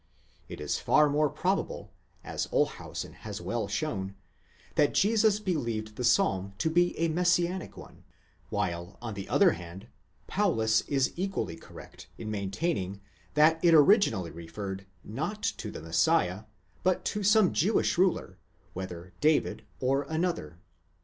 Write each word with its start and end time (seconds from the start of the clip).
It 0.49 0.59
is 0.59 0.79
far 0.79 1.07
more 1.07 1.29
probable, 1.29 1.91
as 2.23 2.47
Olshausen 2.51 3.13
has 3.13 3.39
well 3.39 3.67
shown, 3.67 4.15
that 4.73 4.95
Jesus 4.95 5.39
believed 5.39 5.95
the 5.95 6.03
psalm 6.03 6.55
to 6.57 6.71
be 6.71 6.97
a 6.99 7.07
messianic 7.07 7.77
one: 7.77 8.03
while, 8.49 8.97
on 8.99 9.13
the 9.13 9.29
other 9.29 9.51
hand, 9.51 9.89
Paulus 10.25 10.81
is 10.87 11.13
equally 11.15 11.55
correct 11.55 12.07
in 12.17 12.31
main 12.31 12.49
taining 12.49 12.99
that 13.35 13.63
it 13.63 13.75
originally 13.75 14.31
referred, 14.31 14.87
not 15.03 15.43
to 15.43 15.69
the 15.69 15.83
Messiah, 15.83 16.45
but 16.81 17.05
to 17.05 17.21
some 17.21 17.53
Jewish 17.53 17.95
ruler, 17.95 18.39
whether 18.73 19.13
David 19.21 19.61
or 19.79 20.01
another. 20.09 20.57